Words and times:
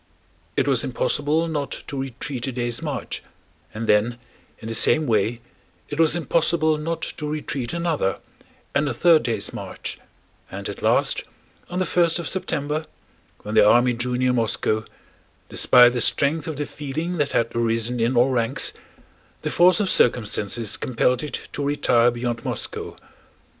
It 0.57 0.67
was 0.67 0.83
impossible 0.83 1.47
not 1.47 1.83
to 1.85 1.95
retreat 2.01 2.47
a 2.47 2.51
day's 2.51 2.81
march, 2.81 3.21
and 3.71 3.85
then 3.85 4.17
in 4.57 4.67
the 4.67 4.73
same 4.73 5.05
way 5.05 5.41
it 5.89 5.99
was 5.99 6.15
impossible 6.15 6.77
not 6.77 7.03
to 7.17 7.29
retreat 7.29 7.71
another 7.71 8.17
and 8.73 8.89
a 8.89 8.95
third 8.95 9.21
day's 9.21 9.53
march, 9.53 9.99
and 10.49 10.67
at 10.67 10.81
last, 10.81 11.23
on 11.69 11.77
the 11.77 11.85
first 11.85 12.17
of 12.17 12.27
September 12.27 12.87
when 13.43 13.53
the 13.53 13.63
army 13.69 13.93
drew 13.93 14.17
near 14.17 14.33
Moscow—despite 14.33 15.93
the 15.93 16.01
strength 16.01 16.47
of 16.47 16.55
the 16.57 16.65
feeling 16.65 17.17
that 17.17 17.33
had 17.33 17.55
arisen 17.55 17.99
in 17.99 18.17
all 18.17 18.29
ranks—the 18.29 19.51
force 19.51 19.79
of 19.79 19.87
circumstances 19.87 20.77
compelled 20.77 21.21
it 21.21 21.41
to 21.53 21.63
retire 21.63 22.09
beyond 22.09 22.43
Moscow. 22.43 22.97